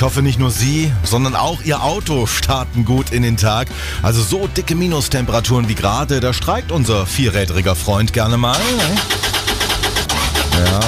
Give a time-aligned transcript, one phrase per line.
[0.00, 3.68] Ich hoffe nicht nur Sie, sondern auch Ihr Auto starten gut in den Tag.
[4.00, 8.58] Also so dicke Minustemperaturen wie gerade, da streikt unser vierrädriger Freund gerne mal.
[10.54, 10.80] Ja.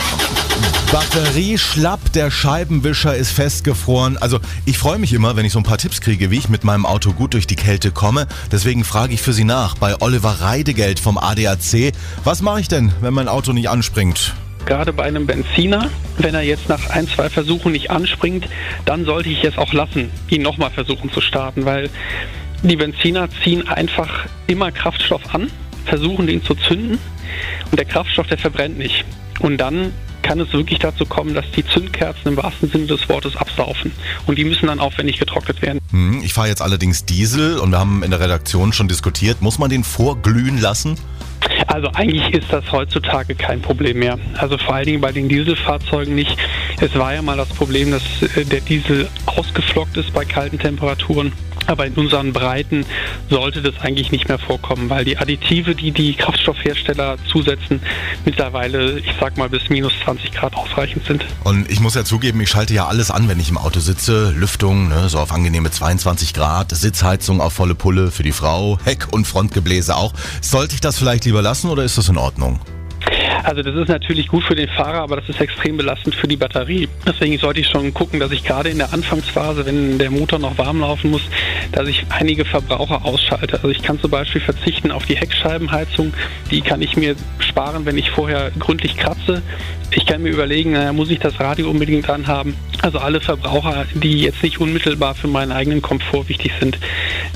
[0.90, 4.16] Batterie schlapp, der Scheibenwischer ist festgefroren.
[4.16, 6.64] Also ich freue mich immer, wenn ich so ein paar Tipps kriege, wie ich mit
[6.64, 8.26] meinem Auto gut durch die Kälte komme.
[8.50, 11.92] Deswegen frage ich für Sie nach bei Oliver Reidegeld vom ADAC.
[12.24, 14.32] Was mache ich denn, wenn mein Auto nicht anspringt?
[14.66, 18.48] Gerade bei einem Benziner, wenn er jetzt nach ein, zwei Versuchen nicht anspringt,
[18.84, 21.90] dann sollte ich es auch lassen, ihn nochmal versuchen zu starten, weil
[22.62, 25.50] die Benziner ziehen einfach immer Kraftstoff an,
[25.84, 26.98] versuchen den zu zünden
[27.70, 29.04] und der Kraftstoff, der verbrennt nicht.
[29.40, 29.92] Und dann
[30.22, 33.90] kann es wirklich dazu kommen, dass die Zündkerzen im wahrsten Sinne des Wortes absaufen.
[34.26, 35.80] Und die müssen dann aufwendig getrocknet werden.
[35.90, 39.58] Hm, ich fahre jetzt allerdings Diesel und wir haben in der Redaktion schon diskutiert, muss
[39.58, 40.96] man den vorglühen lassen?
[41.66, 44.18] Also eigentlich ist das heutzutage kein Problem mehr.
[44.38, 46.36] Also vor allen Dingen bei den Dieselfahrzeugen nicht.
[46.82, 48.02] Es war ja mal das Problem, dass
[48.36, 51.32] äh, der Diesel ausgeflockt ist bei kalten Temperaturen.
[51.68, 52.84] Aber in unseren Breiten
[53.30, 57.80] sollte das eigentlich nicht mehr vorkommen, weil die Additive, die die Kraftstoffhersteller zusetzen,
[58.24, 61.24] mittlerweile, ich sag mal, bis minus 20 Grad ausreichend sind.
[61.44, 64.34] Und ich muss ja zugeben, ich schalte ja alles an, wenn ich im Auto sitze.
[64.36, 69.12] Lüftung, ne, so auf angenehme 22 Grad, Sitzheizung auf volle Pulle für die Frau, Heck-
[69.12, 70.14] und Frontgebläse auch.
[70.40, 72.58] Sollte ich das vielleicht lieber lassen oder ist das in Ordnung?
[73.44, 76.36] Also das ist natürlich gut für den Fahrer, aber das ist extrem belastend für die
[76.36, 76.88] Batterie.
[77.06, 80.58] Deswegen sollte ich schon gucken, dass ich gerade in der Anfangsphase, wenn der Motor noch
[80.58, 81.22] warm laufen muss,
[81.72, 83.56] dass ich einige Verbraucher ausschalte.
[83.56, 86.12] Also ich kann zum Beispiel verzichten auf die Heckscheibenheizung.
[86.50, 89.42] Die kann ich mir sparen, wenn ich vorher gründlich kratze.
[89.90, 92.54] Ich kann mir überlegen, naja, muss ich das Radio unbedingt anhaben?
[92.80, 96.78] Also alle Verbraucher, die jetzt nicht unmittelbar für meinen eigenen Komfort wichtig sind,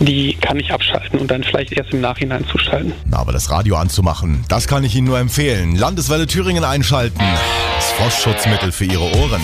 [0.00, 2.92] die kann ich abschalten und dann vielleicht erst im Nachhinein zuschalten.
[3.06, 5.76] Na, aber das Radio anzumachen, das kann ich Ihnen nur empfehlen.
[5.76, 7.22] Landeswelle Thüringen einschalten.
[7.76, 9.40] Das Frostschutzmittel für Ihre Ohren.